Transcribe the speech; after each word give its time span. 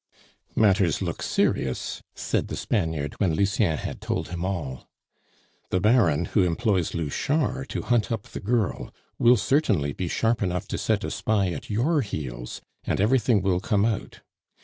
"Matters 0.55 0.99
look 1.03 1.21
serious," 1.21 2.01
said 2.15 2.47
the 2.47 2.55
Spaniard, 2.55 3.13
when 3.19 3.35
Lucien 3.35 3.77
had 3.77 4.01
told 4.01 4.29
him 4.29 4.43
all. 4.43 4.89
"The 5.69 5.79
Baron, 5.79 6.25
who 6.33 6.41
employs 6.41 6.95
Louchard 6.95 7.69
to 7.69 7.83
hunt 7.83 8.11
up 8.11 8.23
the 8.23 8.39
girl, 8.39 8.91
will 9.19 9.37
certainly 9.37 9.93
be 9.93 10.07
sharp 10.07 10.41
enough 10.41 10.67
to 10.69 10.79
set 10.79 11.03
a 11.03 11.11
spy 11.11 11.51
at 11.51 11.69
your 11.69 12.01
heels, 12.01 12.61
and 12.83 12.99
everything 12.99 13.43
will 13.43 13.59
come 13.59 13.85
out. 13.85 14.21